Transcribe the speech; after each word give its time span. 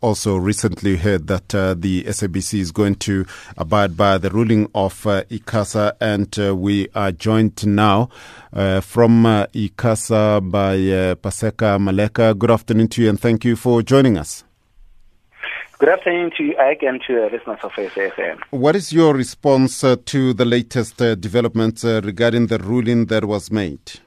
also 0.00 0.36
recently 0.36 0.96
heard 0.96 1.26
that 1.26 1.54
uh, 1.54 1.74
the 1.74 2.04
SABC 2.04 2.58
is 2.60 2.72
going 2.72 2.96
to 2.96 3.26
abide 3.56 3.96
by 3.96 4.18
the 4.18 4.30
ruling 4.30 4.70
of 4.74 5.06
uh, 5.06 5.22
ICASA, 5.24 5.96
and 6.00 6.38
uh, 6.38 6.54
we 6.54 6.88
are 6.94 7.12
joined 7.12 7.66
now 7.66 8.08
uh, 8.52 8.80
from 8.80 9.26
uh, 9.26 9.46
ICASA 9.46 10.50
by 10.50 10.74
uh, 10.74 11.14
Paseka 11.16 11.78
Maleka. 11.78 12.38
Good 12.38 12.50
afternoon 12.50 12.88
to 12.88 13.02
you, 13.02 13.08
and 13.08 13.20
thank 13.20 13.44
you 13.44 13.56
for 13.56 13.82
joining 13.82 14.16
us. 14.18 14.44
Good 15.78 15.90
afternoon 15.90 16.32
to 16.36 16.42
you, 16.42 16.56
Ike, 16.58 16.82
and 16.82 17.00
to 17.06 17.14
the 17.14 17.28
listeners 17.30 17.60
of 17.62 17.70
SAFM. 17.70 18.40
What 18.50 18.74
is 18.74 18.92
your 18.92 19.14
response 19.14 19.84
uh, 19.84 19.94
to 20.06 20.32
the 20.32 20.44
latest 20.44 21.00
uh, 21.00 21.14
developments 21.14 21.84
uh, 21.84 22.00
regarding 22.02 22.48
the 22.48 22.58
ruling 22.58 23.06
that 23.06 23.24
was 23.26 23.52
made? 23.52 24.00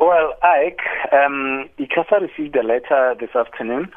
Well, 0.00 0.32
Ike, 0.42 0.80
um, 1.12 1.68
ICASA 1.78 2.22
received 2.22 2.56
a 2.56 2.62
letter 2.62 3.14
this 3.20 3.36
afternoon 3.36 3.92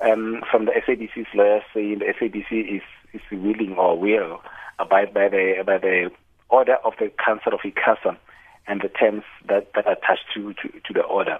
um, 0.00 0.42
from 0.50 0.64
the 0.64 0.72
SABC's 0.72 1.28
lawyers 1.32 1.62
saying 1.72 2.00
the 2.00 2.06
SABC 2.06 2.78
is, 2.78 2.82
is 3.12 3.20
willing 3.30 3.76
or 3.78 3.96
will 3.96 4.42
abide 4.80 5.14
by 5.14 5.28
the 5.28 5.62
by 5.64 5.78
the 5.78 6.10
order 6.48 6.74
of 6.84 6.94
the 6.98 7.08
Council 7.24 7.52
of 7.54 7.60
ICASA 7.60 8.16
and 8.66 8.80
the 8.82 8.88
terms 8.88 9.22
that, 9.48 9.72
that 9.76 9.86
are 9.86 9.92
attached 9.92 10.24
to, 10.34 10.54
to, 10.54 10.68
to 10.70 10.92
the 10.92 11.02
order. 11.02 11.38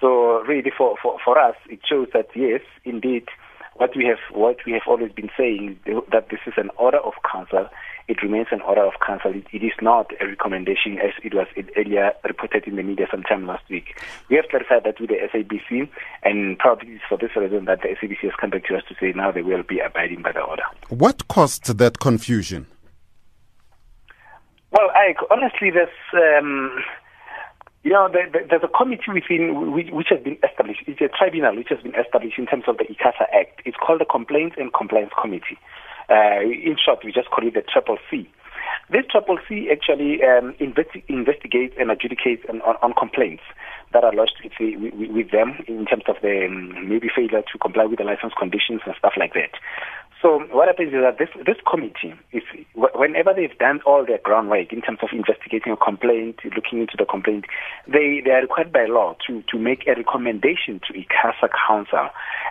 So 0.00 0.40
really, 0.44 0.72
for, 0.76 0.96
for, 1.02 1.18
for 1.22 1.38
us, 1.38 1.56
it 1.68 1.80
shows 1.86 2.08
that 2.14 2.28
yes, 2.34 2.62
indeed, 2.86 3.28
what 3.74 3.94
we 3.94 4.06
have 4.06 4.18
what 4.32 4.56
we 4.64 4.72
have 4.72 4.82
always 4.86 5.12
been 5.12 5.30
saying 5.36 5.78
that 5.84 6.30
this 6.30 6.40
is 6.46 6.54
an 6.56 6.70
order 6.78 6.98
of 6.98 7.12
council. 7.30 7.68
It 8.06 8.22
remains 8.22 8.48
an 8.50 8.60
order 8.60 8.82
of 8.82 8.94
council. 9.04 9.32
It, 9.34 9.46
it 9.52 9.64
is 9.64 9.72
not 9.80 10.12
a 10.20 10.26
recommendation 10.26 10.98
as 10.98 11.12
it 11.22 11.34
was 11.34 11.46
earlier 11.76 12.12
reported 12.22 12.64
in 12.66 12.76
the 12.76 12.82
media 12.82 13.06
sometime 13.10 13.46
last 13.46 13.64
week. 13.70 13.98
We 14.28 14.36
have 14.36 14.46
clarified 14.50 14.84
that 14.84 15.00
with 15.00 15.10
the 15.10 15.16
SABC, 15.32 15.88
and 16.22 16.58
probably 16.58 16.92
it's 16.92 17.04
for 17.08 17.16
this 17.16 17.34
reason 17.34 17.64
that 17.64 17.80
the 17.82 17.88
SABC 17.88 18.20
has 18.20 18.32
come 18.38 18.50
back 18.50 18.66
to 18.66 18.76
us 18.76 18.82
to 18.88 18.94
say 19.00 19.12
now 19.16 19.32
they 19.32 19.42
will 19.42 19.62
be 19.62 19.80
abiding 19.80 20.22
by 20.22 20.32
the 20.32 20.40
order. 20.40 20.64
What 20.90 21.28
caused 21.28 21.78
that 21.78 21.98
confusion? 21.98 22.66
Well, 24.70 24.90
I 24.94 25.14
honestly, 25.30 25.70
there's. 25.70 25.88
Um, 26.12 26.82
you 27.84 27.92
know, 27.92 28.08
there, 28.10 28.28
there, 28.32 28.46
there's 28.48 28.64
a 28.64 28.68
committee 28.68 29.12
within 29.12 29.72
which, 29.72 29.88
which, 29.92 30.08
has 30.08 30.18
been 30.24 30.38
established. 30.42 30.80
It's 30.86 31.00
a 31.02 31.08
tribunal 31.08 31.54
which 31.54 31.68
has 31.68 31.80
been 31.82 31.94
established 31.94 32.38
in 32.38 32.46
terms 32.46 32.64
of 32.66 32.78
the 32.78 32.84
ICASA 32.84 33.28
Act. 33.38 33.60
It's 33.66 33.76
called 33.76 34.00
the 34.00 34.06
Complaints 34.06 34.56
and 34.58 34.72
Compliance 34.72 35.12
Committee. 35.20 35.60
Uh, 36.10 36.40
in 36.40 36.76
short, 36.82 37.04
we 37.04 37.12
just 37.12 37.30
call 37.30 37.46
it 37.46 37.54
the 37.54 37.62
Triple 37.62 37.98
C. 38.10 38.28
This 38.90 39.04
Triple 39.10 39.38
C 39.48 39.68
actually 39.72 40.20
um, 40.22 40.54
investi- 40.60 41.04
investigates 41.08 41.74
and 41.78 41.90
adjudicates 41.90 42.48
on, 42.48 42.60
on, 42.62 42.76
on, 42.82 42.92
complaints 42.92 43.42
that 43.92 44.04
are 44.04 44.12
lodged 44.12 44.36
with, 44.42 44.52
with, 44.60 45.10
with, 45.10 45.30
them 45.30 45.64
in 45.66 45.86
terms 45.86 46.04
of 46.08 46.16
the 46.20 46.46
um, 46.46 46.88
maybe 46.88 47.08
failure 47.14 47.40
to 47.40 47.58
comply 47.58 47.84
with 47.84 47.98
the 47.98 48.04
license 48.04 48.34
conditions 48.38 48.82
and 48.84 48.94
stuff 48.98 49.14
like 49.16 49.32
that. 49.32 49.56
So 50.24 50.40
what 50.52 50.68
happens 50.68 50.88
is 50.94 51.02
that 51.04 51.18
this 51.18 51.28
this 51.44 51.60
committee, 51.70 52.16
is 52.32 52.42
whenever 52.74 53.34
they've 53.36 53.58
done 53.58 53.82
all 53.84 54.06
their 54.06 54.16
groundwork 54.24 54.72
in 54.72 54.80
terms 54.80 55.00
of 55.02 55.10
investigating 55.12 55.70
a 55.70 55.76
complaint, 55.76 56.40
looking 56.56 56.80
into 56.80 56.96
the 56.96 57.04
complaint, 57.04 57.44
they 57.86 58.22
they 58.24 58.30
are 58.30 58.40
required 58.40 58.72
by 58.72 58.86
law 58.86 59.14
to 59.26 59.42
to 59.52 59.58
make 59.58 59.86
a 59.86 59.92
recommendation 59.92 60.80
to 60.88 60.94
ICASA 60.96 61.52
Council, 61.68 62.08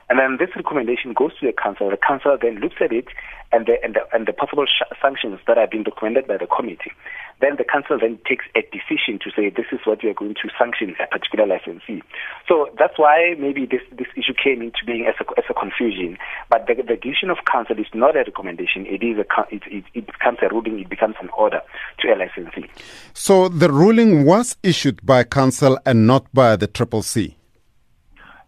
and 0.07 0.19
then 0.19 0.37
this 0.37 0.55
recommendation 0.55 1.13
goes 1.13 1.31
to 1.39 1.47
the 1.47 1.51
council. 1.51 1.89
The 1.89 1.97
council 1.97 2.37
then 2.39 2.61
looks 2.61 2.77
at 2.79 2.93
it 2.93 3.07
and 3.53 3.65
the 3.65 3.81
and 3.83 3.95
the, 3.95 4.01
and 4.13 4.27
the 4.27 4.33
possible 4.33 4.65
sh- 4.65 4.85
sanctions 5.01 5.39
that 5.47 5.57
have 5.57 5.71
been 5.71 5.83
recommended 5.83 6.27
by 6.27 6.37
the 6.37 6.45
committee. 6.45 6.93
Then 7.39 7.57
the 7.57 7.63
council 7.63 7.97
then 7.99 8.19
takes 8.27 8.45
a 8.55 8.61
decision 8.73 9.19
to 9.21 9.29
say 9.29 9.49
this 9.49 9.69
is 9.71 9.79
what 9.85 10.03
we 10.03 10.09
are 10.09 10.13
going 10.13 10.33
to 10.33 10.49
sanction 10.57 10.95
a 11.01 11.07
particular 11.07 11.45
licensee. 11.45 12.01
So 12.47 12.69
that's 12.77 12.97
why 12.97 13.35
maybe 13.37 13.65
this 13.65 13.81
this 13.93 14.07
issue 14.17 14.33
came 14.33 14.61
into 14.61 14.81
being 14.85 15.05
as 15.05 15.15
a, 15.21 15.25
as 15.37 15.45
a 15.49 15.53
confusion. 15.53 16.17
But 16.49 16.65
the, 16.67 16.75
the 16.81 16.97
decision 16.97 17.29
of 17.29 17.37
council 17.45 17.62
is 17.71 17.87
not 17.93 18.15
a 18.15 18.19
recommendation. 18.19 18.85
It 18.85 19.03
is 19.03 19.17
a 19.17 19.25
it, 19.53 19.63
it, 19.67 19.83
it 19.93 20.07
becomes 20.07 20.39
a 20.41 20.49
ruling. 20.49 20.79
It 20.79 20.89
becomes 20.89 21.15
an 21.21 21.29
order 21.37 21.61
to 21.99 22.07
a 22.07 22.15
licensee. 22.15 22.69
So 23.13 23.49
the 23.49 23.71
ruling 23.71 24.25
was 24.25 24.57
issued 24.63 25.05
by 25.05 25.23
council 25.23 25.79
and 25.85 26.07
not 26.07 26.25
by 26.33 26.55
the 26.55 26.67
Triple 26.67 27.01
C. 27.01 27.37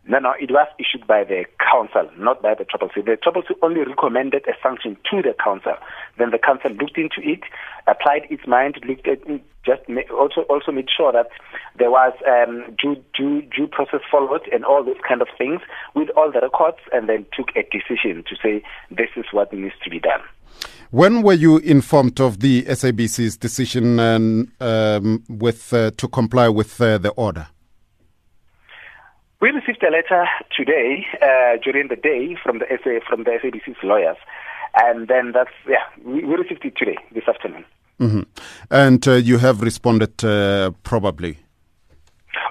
No, 0.07 0.19
no, 0.19 0.33
it 0.39 0.51
was 0.51 0.67
issued 0.77 1.07
by 1.07 1.23
the 1.23 1.45
council, 1.59 2.07
not 2.19 2.43
by 2.43 2.53
the 2.53 2.63
Triple 2.63 2.89
C. 2.93 3.01
The 3.01 3.17
Triple 3.17 3.41
C 3.47 3.55
only 3.63 3.81
recommended 3.81 4.43
a 4.47 4.53
sanction 4.61 4.97
to 5.09 5.23
the 5.23 5.33
council. 5.43 5.73
Then 6.19 6.29
the 6.29 6.37
council 6.37 6.71
looked 6.71 6.97
into 6.97 7.21
it, 7.21 7.41
applied 7.87 8.27
its 8.29 8.45
mind, 8.45 8.79
looked 8.87 9.07
at 9.07 9.27
it, 9.27 9.41
just 9.65 9.81
also 10.11 10.41
also 10.41 10.71
made 10.71 10.87
sure 10.95 11.11
that 11.11 11.29
there 11.77 11.91
was 11.91 12.13
um, 12.27 12.75
due, 12.81 12.95
due 13.17 13.41
due 13.43 13.67
process 13.67 14.01
followed 14.09 14.47
and 14.51 14.63
all 14.63 14.83
those 14.83 15.01
kind 15.07 15.21
of 15.21 15.27
things 15.37 15.61
with 15.95 16.09
all 16.15 16.31
the 16.31 16.41
records, 16.41 16.77
and 16.93 17.09
then 17.09 17.25
took 17.35 17.49
a 17.55 17.63
decision 17.71 18.23
to 18.29 18.35
say 18.41 18.63
this 18.91 19.09
is 19.15 19.25
what 19.31 19.51
needs 19.51 19.75
to 19.83 19.89
be 19.89 19.99
done. 19.99 20.21
When 20.91 21.23
were 21.23 21.33
you 21.33 21.57
informed 21.57 22.21
of 22.21 22.39
the 22.39 22.63
SABC's 22.63 23.37
decision 23.37 23.99
um, 23.99 25.23
with 25.27 25.73
uh, 25.73 25.91
to 25.97 26.07
comply 26.07 26.47
with 26.47 26.79
uh, 26.79 26.97
the 26.99 27.09
order? 27.09 27.47
We 29.41 29.49
received 29.49 29.83
a 29.83 29.91
letter 29.91 30.25
today 30.55 31.05
uh, 31.21 31.57
during 31.63 31.89
the 31.89 31.97
day 31.97 32.37
from 32.41 32.59
the 32.59 32.65
SA, 32.83 33.05
from 33.07 33.25
the 33.25 33.31
SABC's 33.31 33.83
lawyers, 33.83 34.17
and 34.75 35.07
then 35.07 35.33
that's 35.33 35.51
yeah 35.67 35.83
we, 36.03 36.23
we 36.23 36.35
received 36.35 36.63
it 36.63 36.75
today 36.77 36.97
this 37.13 37.27
afternoon. 37.27 37.65
Mm-hmm. 37.99 38.21
And 38.71 39.07
uh, 39.07 39.13
you 39.13 39.37
have 39.37 39.61
responded 39.61 40.23
uh, 40.23 40.71
probably. 40.83 41.39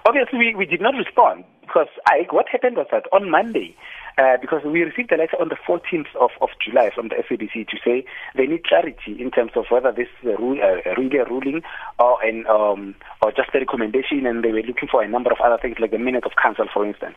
Obviously, 0.06 0.38
we, 0.38 0.54
we 0.54 0.66
did 0.66 0.80
not 0.80 0.94
respond 0.94 1.44
because 1.60 1.88
I, 2.08 2.26
what 2.30 2.46
happened 2.50 2.76
was 2.76 2.86
that 2.92 3.04
on 3.12 3.30
Monday 3.30 3.76
uh, 4.18 4.36
because 4.40 4.62
we 4.64 4.82
received 4.82 5.10
a 5.12 5.16
letter 5.16 5.36
on 5.40 5.48
the 5.48 5.56
14th 5.66 6.14
of, 6.20 6.30
of 6.40 6.48
July 6.64 6.90
from 6.94 7.08
the 7.08 7.16
SABC 7.16 7.66
to 7.68 7.76
say 7.84 8.04
they 8.36 8.46
need 8.46 8.64
clarity 8.64 9.16
in 9.18 9.30
terms 9.30 9.52
of 9.56 9.64
whether 9.70 9.92
this 9.92 10.08
is 10.22 10.30
a, 10.30 10.36
rule, 10.40 10.58
uh, 10.62 10.94
really 10.96 11.18
a 11.18 11.24
ruling 11.24 11.62
or 11.98 12.22
an 12.22 12.46
um, 12.46 12.94
or 13.22 13.32
just 13.32 13.50
a 13.54 13.58
recommendation, 13.58 14.26
and 14.26 14.44
they 14.44 14.52
were 14.52 14.62
looking 14.62 14.88
for 14.88 15.02
a 15.02 15.08
number 15.08 15.32
of 15.32 15.40
other 15.40 15.58
things 15.60 15.76
like 15.80 15.90
the 15.90 15.98
minute 15.98 16.24
of 16.24 16.32
council, 16.40 16.66
for 16.72 16.86
instance. 16.86 17.16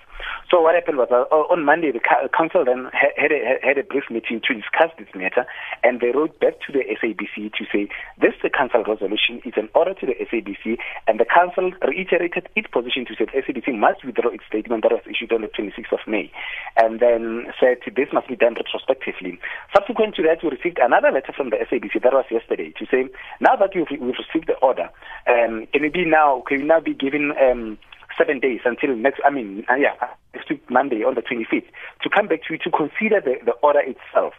So 0.49 0.61
what 0.61 0.75
happened 0.75 0.97
was 0.97 1.09
uh, 1.11 1.27
on 1.29 1.65
Monday 1.65 1.91
the 1.91 1.99
council 1.99 2.63
then 2.65 2.89
had 2.93 3.31
a, 3.31 3.59
had 3.61 3.77
a 3.77 3.83
brief 3.83 4.05
meeting 4.09 4.41
to 4.47 4.53
discuss 4.53 4.89
this 4.97 5.09
matter, 5.13 5.45
and 5.83 5.99
they 5.99 6.11
wrote 6.15 6.39
back 6.39 6.59
to 6.65 6.71
the 6.71 6.81
SABC 6.87 7.53
to 7.53 7.65
say 7.71 7.89
this 8.17 8.33
council 8.55 8.83
resolution 8.87 9.41
is 9.45 9.53
an 9.57 9.69
order 9.75 9.93
to 9.93 10.05
the 10.05 10.15
SABC, 10.15 10.77
and 11.05 11.19
the 11.19 11.25
council 11.25 11.71
reiterated 11.85 12.47
its 12.55 12.67
position 12.71 13.05
to 13.05 13.13
say 13.15 13.25
the 13.25 13.43
SABC 13.43 13.77
must 13.77 14.03
withdraw 14.05 14.31
its 14.31 14.45
statement 14.47 14.83
that 14.83 14.91
was 14.91 15.03
issued 15.05 15.31
on 15.33 15.41
the 15.41 15.51
26th 15.51 15.91
of 15.91 15.99
May. 16.07 16.31
And 16.77 16.86
and 16.87 17.01
then 17.01 17.51
said 17.59 17.83
this 17.83 18.07
must 18.13 18.27
be 18.29 18.35
done 18.37 18.55
retrospectively. 18.55 19.37
Subsequent 19.75 20.15
to 20.15 20.23
that, 20.23 20.39
we 20.41 20.49
received 20.49 20.79
another 20.79 21.11
letter 21.11 21.33
from 21.35 21.49
the 21.49 21.57
SABC 21.57 22.01
that 22.01 22.13
was 22.13 22.25
yesterday 22.31 22.71
to 22.79 22.85
say, 22.87 23.11
now 23.41 23.57
that 23.57 23.71
we've, 23.75 23.91
we've 23.99 24.15
received 24.15 24.47
the 24.47 24.55
order, 24.63 24.89
um, 25.27 25.67
can 25.73 25.83
it 25.83 25.91
be 25.91 26.05
now, 26.05 26.41
can 26.47 26.59
we 26.59 26.63
now 26.63 26.79
be 26.79 26.93
given 26.93 27.33
um, 27.43 27.77
seven 28.17 28.39
days 28.39 28.61
until 28.63 28.95
next, 28.95 29.19
I 29.25 29.29
mean, 29.29 29.65
uh, 29.69 29.75
yeah, 29.75 29.93
next 30.33 30.49
Monday 30.69 31.03
on 31.03 31.15
the 31.15 31.21
25th, 31.21 31.67
to 32.03 32.09
come 32.09 32.27
back 32.27 32.47
to 32.47 32.53
you 32.53 32.59
to 32.59 32.71
consider 32.71 33.19
the, 33.19 33.35
the 33.43 33.51
order 33.61 33.81
itself. 33.81 34.33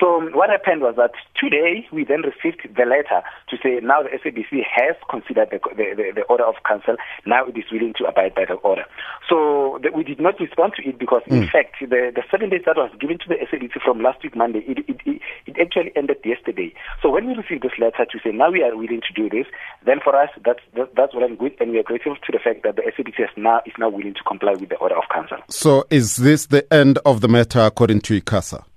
So 0.00 0.30
what 0.30 0.50
happened 0.50 0.82
was 0.82 0.94
that 0.96 1.10
today 1.34 1.86
we 1.92 2.04
then 2.04 2.22
received 2.22 2.62
the 2.62 2.86
letter 2.86 3.26
to 3.50 3.56
say 3.62 3.80
now 3.82 4.02
the 4.02 4.14
SABC 4.14 4.62
has 4.62 4.94
considered 5.10 5.50
the, 5.50 5.58
the, 5.74 6.12
the, 6.14 6.22
order 6.30 6.44
of 6.44 6.54
council. 6.66 6.96
Now 7.26 7.46
it 7.46 7.58
is 7.58 7.64
willing 7.72 7.94
to 7.98 8.04
abide 8.06 8.34
by 8.34 8.44
the 8.46 8.54
order. 8.62 8.84
So 9.28 9.80
the, 9.82 9.90
we 9.90 10.04
did 10.04 10.20
not 10.20 10.38
respond 10.38 10.74
to 10.76 10.88
it 10.88 10.98
because 10.98 11.22
mm. 11.26 11.42
in 11.42 11.48
fact 11.48 11.76
the, 11.80 12.12
the 12.14 12.22
seven 12.30 12.50
days 12.50 12.62
that 12.66 12.76
was 12.76 12.90
given 13.00 13.18
to 13.18 13.28
the 13.28 13.42
SABC 13.42 13.82
from 13.82 14.00
last 14.00 14.22
week 14.22 14.36
Monday, 14.36 14.62
it, 14.68 14.78
it, 14.86 15.00
it, 15.04 15.22
it 15.46 15.56
actually 15.58 15.90
ended 15.96 16.18
yesterday. 16.24 16.72
So 17.02 17.10
when 17.10 17.26
we 17.26 17.34
received 17.34 17.62
this 17.62 17.74
letter 17.78 18.06
to 18.06 18.18
say 18.22 18.30
now 18.30 18.50
we 18.50 18.62
are 18.62 18.76
willing 18.76 19.02
to 19.02 19.12
do 19.14 19.28
this, 19.28 19.46
then 19.84 19.98
for 19.98 20.14
us 20.14 20.30
that's 20.44 20.62
that, 20.76 20.94
that's 20.94 21.12
what 21.12 21.24
I'm 21.24 21.34
good 21.34 21.56
and 21.58 21.72
we 21.72 21.78
are 21.78 21.82
grateful 21.82 22.14
to 22.14 22.32
the 22.32 22.38
fact 22.38 22.62
that 22.62 22.76
the 22.76 22.82
SABC 22.82 23.18
is 23.18 23.34
now 23.36 23.62
is 23.66 23.74
now 23.78 23.88
willing 23.88 24.14
to 24.14 24.22
comply 24.22 24.54
with 24.54 24.68
the 24.68 24.76
order 24.76 24.96
of 24.96 25.04
council. 25.12 25.38
So 25.50 25.86
is 25.90 26.16
this 26.16 26.46
the 26.46 26.72
end 26.72 26.98
of 27.04 27.20
the 27.20 27.28
matter 27.28 27.60
according 27.60 28.02
to 28.02 28.20
ICASA? 28.20 28.67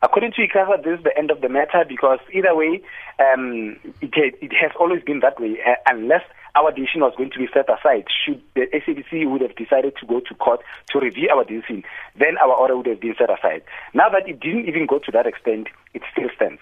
According 0.00 0.32
to 0.32 0.46
ICASA, 0.46 0.84
this 0.84 0.98
is 0.98 1.04
the 1.04 1.16
end 1.18 1.30
of 1.30 1.40
the 1.40 1.48
matter 1.48 1.84
because 1.88 2.20
either 2.32 2.54
way, 2.54 2.80
um, 3.18 3.76
it, 4.00 4.34
it 4.40 4.52
has 4.52 4.70
always 4.78 5.02
been 5.02 5.20
that 5.20 5.40
way. 5.40 5.58
Uh, 5.66 5.74
unless 5.86 6.22
our 6.54 6.70
decision 6.70 7.00
was 7.00 7.14
going 7.16 7.30
to 7.30 7.38
be 7.38 7.48
set 7.52 7.66
aside, 7.68 8.06
should 8.24 8.40
the 8.54 8.66
SABC 8.72 9.28
would 9.28 9.40
have 9.40 9.56
decided 9.56 9.94
to 10.00 10.06
go 10.06 10.20
to 10.20 10.34
court 10.36 10.60
to 10.90 11.00
review 11.00 11.28
our 11.34 11.44
decision, 11.44 11.82
then 12.16 12.38
our 12.38 12.52
order 12.54 12.76
would 12.76 12.86
have 12.86 13.00
been 13.00 13.14
set 13.18 13.28
aside. 13.30 13.62
Now 13.92 14.08
that 14.10 14.28
it 14.28 14.38
didn't 14.38 14.68
even 14.68 14.86
go 14.86 15.00
to 15.00 15.10
that 15.12 15.26
extent, 15.26 15.68
it 15.94 16.02
still 16.12 16.28
stands. 16.36 16.60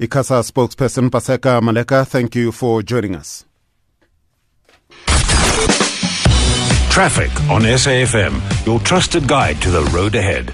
ICASA 0.00 0.50
spokesperson 0.50 1.10
Paseka 1.10 1.60
Maleka, 1.60 2.06
thank 2.06 2.34
you 2.34 2.52
for 2.52 2.82
joining 2.82 3.14
us. 3.14 3.44
Traffic 6.90 7.32
on 7.50 7.62
SAFM, 7.62 8.66
your 8.66 8.78
trusted 8.80 9.26
guide 9.26 9.60
to 9.62 9.70
the 9.70 9.82
road 9.94 10.14
ahead. 10.14 10.52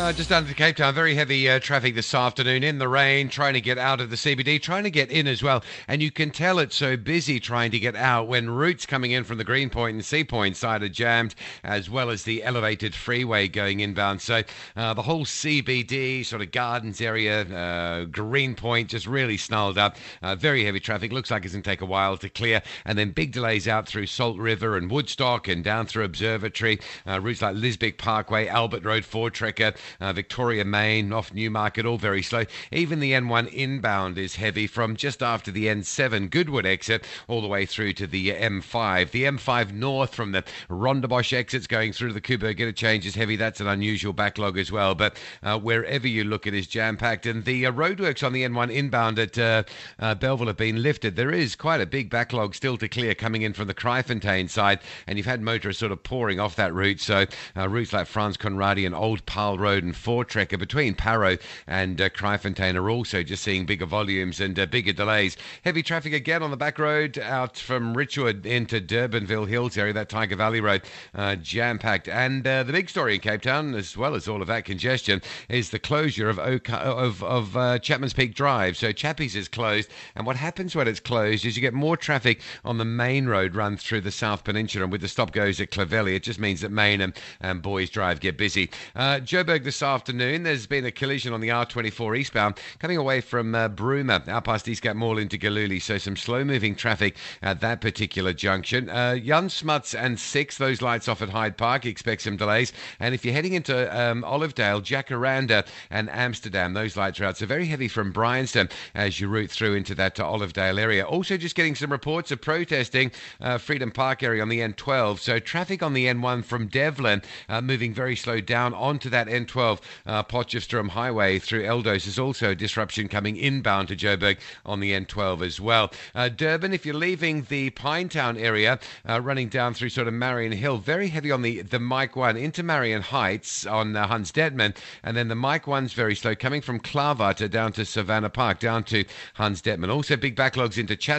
Uh, 0.00 0.14
just 0.14 0.32
under 0.32 0.48
the 0.48 0.54
Cape 0.54 0.76
Town, 0.76 0.94
very 0.94 1.14
heavy 1.14 1.46
uh, 1.46 1.60
traffic 1.60 1.94
this 1.94 2.14
afternoon 2.14 2.64
in 2.64 2.78
the 2.78 2.88
rain, 2.88 3.28
trying 3.28 3.52
to 3.52 3.60
get 3.60 3.76
out 3.76 4.00
of 4.00 4.08
the 4.08 4.16
CBD, 4.16 4.60
trying 4.60 4.82
to 4.84 4.90
get 4.90 5.10
in 5.10 5.26
as 5.26 5.42
well. 5.42 5.62
And 5.88 6.02
you 6.02 6.10
can 6.10 6.30
tell 6.30 6.58
it's 6.58 6.74
so 6.74 6.96
busy 6.96 7.38
trying 7.38 7.70
to 7.72 7.78
get 7.78 7.94
out 7.94 8.26
when 8.26 8.48
routes 8.48 8.86
coming 8.86 9.10
in 9.10 9.24
from 9.24 9.36
the 9.36 9.44
Greenpoint 9.44 9.96
and 9.96 10.04
Sea 10.04 10.24
Point 10.24 10.56
side 10.56 10.82
are 10.82 10.88
jammed, 10.88 11.34
as 11.62 11.90
well 11.90 12.08
as 12.08 12.22
the 12.22 12.42
elevated 12.42 12.94
freeway 12.94 13.46
going 13.46 13.80
inbound. 13.80 14.22
So 14.22 14.42
uh, 14.74 14.94
the 14.94 15.02
whole 15.02 15.26
CBD, 15.26 16.24
sort 16.24 16.40
of 16.40 16.50
gardens 16.50 17.02
area, 17.02 17.42
uh, 17.42 18.06
Greenpoint, 18.06 18.88
just 18.88 19.06
really 19.06 19.36
snarled 19.36 19.76
up. 19.76 19.98
Uh, 20.22 20.34
very 20.34 20.64
heavy 20.64 20.80
traffic. 20.80 21.12
Looks 21.12 21.30
like 21.30 21.44
it's 21.44 21.52
going 21.52 21.62
to 21.62 21.70
take 21.70 21.82
a 21.82 21.86
while 21.86 22.16
to 22.16 22.30
clear. 22.30 22.62
And 22.86 22.98
then 22.98 23.10
big 23.10 23.32
delays 23.32 23.68
out 23.68 23.86
through 23.86 24.06
Salt 24.06 24.38
River 24.38 24.78
and 24.78 24.90
Woodstock 24.90 25.46
and 25.46 25.62
down 25.62 25.84
through 25.84 26.04
Observatory. 26.04 26.80
Uh, 27.06 27.20
routes 27.20 27.42
like 27.42 27.54
Liesbeek 27.54 27.98
Parkway, 27.98 28.46
Albert 28.46 28.82
Road, 28.86 29.02
Voortrekker 29.02 29.76
uh, 30.00 30.12
Victoria 30.12 30.64
Main, 30.64 31.12
off 31.12 31.32
Newmarket, 31.32 31.86
all 31.86 31.98
very 31.98 32.22
slow. 32.22 32.44
Even 32.72 33.00
the 33.00 33.12
N1 33.12 33.52
inbound 33.52 34.18
is 34.18 34.36
heavy 34.36 34.66
from 34.66 34.96
just 34.96 35.22
after 35.22 35.50
the 35.50 35.66
N7 35.66 36.30
Goodwood 36.30 36.66
exit 36.66 37.04
all 37.28 37.40
the 37.40 37.48
way 37.48 37.66
through 37.66 37.92
to 37.94 38.06
the 38.06 38.30
M5. 38.30 39.10
The 39.10 39.24
M5 39.24 39.72
north 39.72 40.14
from 40.14 40.32
the 40.32 40.44
Rondebosch 40.68 41.32
exits 41.32 41.66
going 41.66 41.92
through 41.92 42.08
to 42.08 42.14
the 42.14 42.20
Koeberg 42.20 42.58
interchange 42.58 43.06
is 43.06 43.14
heavy. 43.14 43.36
That's 43.36 43.60
an 43.60 43.66
unusual 43.66 44.12
backlog 44.12 44.58
as 44.58 44.70
well. 44.72 44.94
But 44.94 45.18
uh, 45.42 45.58
wherever 45.58 46.06
you 46.06 46.24
look, 46.24 46.46
it 46.46 46.54
is 46.54 46.66
jam 46.66 46.96
packed. 46.96 47.26
And 47.26 47.44
the 47.44 47.66
uh, 47.66 47.72
roadworks 47.72 48.24
on 48.24 48.32
the 48.32 48.42
N1 48.42 48.72
inbound 48.72 49.18
at 49.18 49.38
uh, 49.38 49.62
uh, 49.98 50.14
Bellville 50.14 50.48
have 50.48 50.56
been 50.56 50.82
lifted. 50.82 51.16
There 51.16 51.30
is 51.30 51.56
quite 51.56 51.80
a 51.80 51.86
big 51.86 52.10
backlog 52.10 52.54
still 52.54 52.76
to 52.78 52.88
clear 52.88 53.14
coming 53.14 53.42
in 53.42 53.52
from 53.52 53.68
the 53.68 53.74
Kraaifontein 53.74 54.48
side. 54.48 54.80
And 55.06 55.18
you've 55.18 55.26
had 55.26 55.40
motorists 55.40 55.80
sort 55.80 55.92
of 55.92 56.02
pouring 56.02 56.40
off 56.40 56.56
that 56.56 56.74
route. 56.74 57.00
So 57.00 57.26
uh, 57.56 57.68
routes 57.68 57.92
like 57.92 58.06
Frans 58.06 58.36
Conradie 58.36 58.86
and 58.86 58.94
Old 58.94 59.24
Paarl 59.26 59.58
Road 59.58 59.79
and 59.82 59.94
Voortrekker 59.94 60.58
between 60.58 60.94
Parow 60.94 61.38
and 61.66 62.00
uh, 62.00 62.08
Kraaifontein 62.08 62.74
are 62.76 62.90
also 62.90 63.22
just 63.22 63.42
seeing 63.42 63.66
bigger 63.66 63.86
volumes 63.86 64.40
and 64.40 64.58
uh, 64.58 64.66
bigger 64.66 64.92
delays. 64.92 65.36
Heavy 65.64 65.82
traffic 65.82 66.12
again 66.12 66.42
on 66.42 66.50
the 66.50 66.56
back 66.56 66.78
road 66.78 67.18
out 67.18 67.56
from 67.56 67.94
Richwood 67.94 68.46
into 68.46 68.80
Durbanville 68.80 69.48
Hills 69.48 69.76
area, 69.76 69.92
that 69.92 70.08
Tyger 70.08 70.36
Valley 70.36 70.60
Road, 70.60 70.82
uh, 71.14 71.36
jam 71.36 71.78
packed. 71.78 72.08
And 72.08 72.46
uh, 72.46 72.62
the 72.62 72.72
big 72.72 72.88
story 72.88 73.14
in 73.14 73.20
Cape 73.20 73.42
Town, 73.42 73.74
as 73.74 73.96
well 73.96 74.14
as 74.14 74.28
all 74.28 74.40
of 74.40 74.48
that 74.48 74.64
congestion, 74.64 75.22
is 75.48 75.70
the 75.70 75.78
closure 75.78 76.28
of 76.28 76.38
of, 76.38 77.22
of 77.22 77.56
uh, 77.56 77.78
Chapman's 77.78 78.12
Peak 78.12 78.34
Drive. 78.34 78.76
So 78.76 78.92
Chappies 78.92 79.36
is 79.36 79.48
closed, 79.48 79.90
and 80.14 80.26
what 80.26 80.36
happens 80.36 80.74
when 80.74 80.88
it's 80.88 81.00
closed 81.00 81.44
is 81.44 81.56
you 81.56 81.62
get 81.62 81.74
more 81.74 81.96
traffic 81.96 82.40
on 82.64 82.78
the 82.78 82.84
main 82.84 83.26
road 83.26 83.54
run 83.54 83.76
through 83.76 84.00
the 84.02 84.10
South 84.10 84.44
Peninsula, 84.44 84.84
and 84.84 84.92
with 84.92 85.00
the 85.00 85.08
stop 85.08 85.32
goes 85.32 85.60
at 85.60 85.70
Clovelly, 85.70 86.14
it 86.14 86.22
just 86.22 86.40
means 86.40 86.60
that 86.60 86.70
Main 86.70 87.00
and, 87.00 87.14
and 87.40 87.62
Boyes 87.62 87.90
Drive 87.90 88.20
get 88.20 88.36
busy. 88.36 88.70
Uh, 88.94 89.20
Joburg 89.20 89.64
this 89.70 89.84
afternoon, 89.84 90.42
there's 90.42 90.66
been 90.66 90.84
a 90.84 90.90
collision 90.90 91.32
on 91.32 91.40
the 91.40 91.50
R24 91.50 92.18
eastbound 92.18 92.58
coming 92.80 92.96
away 92.96 93.20
from 93.20 93.54
uh, 93.54 93.68
Bruma 93.68 94.26
out 94.26 94.42
past 94.42 94.66
Eastgate 94.66 94.96
Mall 94.96 95.16
into 95.16 95.38
Galeuli. 95.38 95.80
So 95.80 95.96
some 95.96 96.16
slow 96.16 96.42
moving 96.42 96.74
traffic 96.74 97.14
at 97.40 97.60
that 97.60 97.80
particular 97.80 98.32
junction. 98.32 98.88
Uh, 98.88 99.16
Jan 99.16 99.48
Smuts 99.48 99.94
and 99.94 100.18
6, 100.18 100.58
those 100.58 100.82
lights 100.82 101.06
off 101.06 101.22
at 101.22 101.28
Hyde 101.28 101.56
Park. 101.56 101.86
Expect 101.86 102.22
some 102.22 102.36
delays. 102.36 102.72
And 102.98 103.14
if 103.14 103.24
you're 103.24 103.32
heading 103.32 103.52
into 103.52 103.96
um, 103.96 104.24
Olivedale, 104.24 104.82
Jacaranda 104.82 105.64
and 105.88 106.10
Amsterdam, 106.10 106.72
those 106.74 106.96
lights 106.96 107.20
are 107.20 107.26
out. 107.26 107.36
So 107.36 107.46
very 107.46 107.66
heavy 107.66 107.86
from 107.86 108.10
Bryanston 108.10 108.70
as 108.96 109.20
you 109.20 109.28
route 109.28 109.52
through 109.52 109.74
into 109.74 109.94
that 109.94 110.18
uh, 110.18 110.24
Olivedale 110.24 110.80
area. 110.80 111.06
Also, 111.06 111.36
just 111.36 111.54
getting 111.54 111.76
some 111.76 111.92
reports 111.92 112.32
of 112.32 112.40
protesting 112.40 113.12
uh, 113.40 113.56
Freedom 113.56 113.92
Park 113.92 114.24
area 114.24 114.42
on 114.42 114.48
the 114.48 114.58
N12. 114.58 115.20
So 115.20 115.38
traffic 115.38 115.80
on 115.80 115.92
the 115.92 116.06
N1 116.06 116.44
from 116.44 116.68
Devland 116.68 117.22
uh, 117.48 117.60
moving 117.60 117.94
very 117.94 118.16
slow 118.16 118.40
down 118.40 118.74
onto 118.74 119.08
that 119.10 119.28
N12 119.28 119.59
uh, 119.60 120.22
Potchefstroom 120.24 120.88
Highway 120.88 121.38
through 121.38 121.62
Eldos. 121.62 122.04
There's 122.04 122.18
also 122.18 122.50
a 122.50 122.54
disruption 122.54 123.08
coming 123.08 123.36
inbound 123.36 123.88
to 123.88 123.96
Joburg 123.96 124.38
on 124.64 124.80
the 124.80 124.92
N12 124.92 125.44
as 125.44 125.60
well. 125.60 125.92
Uh, 126.14 126.28
Durban, 126.28 126.72
if 126.72 126.86
you're 126.86 126.94
leaving 126.94 127.42
the 127.42 127.70
Pinetown 127.70 128.40
area, 128.40 128.78
uh, 129.08 129.20
running 129.20 129.48
down 129.48 129.74
through 129.74 129.90
sort 129.90 130.08
of 130.08 130.14
Mariannhill, 130.14 130.82
very 130.82 131.08
heavy 131.08 131.30
on 131.30 131.42
the, 131.42 131.62
the 131.62 131.78
Mike 131.78 132.16
1 132.16 132.36
into 132.36 132.62
Marion 132.62 133.02
Heights 133.02 133.66
on 133.66 133.94
uh, 133.94 134.06
Hans 134.06 134.32
Dettmann, 134.32 134.74
and 135.02 135.16
then 135.16 135.28
the 135.28 135.34
Mike 135.34 135.66
1's 135.66 135.92
very 135.92 136.16
slow 136.16 136.34
coming 136.34 136.60
from 136.60 136.80
Klaarwater 136.80 137.50
down 137.50 137.72
to 137.72 137.84
Savannah 137.84 138.30
Park, 138.30 138.58
down 138.58 138.84
to 138.84 139.04
Hans 139.34 139.60
Dettmann. 139.60 139.92
Also 139.92 140.16
big 140.16 140.36
backlogs 140.36 140.78
into 140.78 140.96
Chat. 140.96 141.18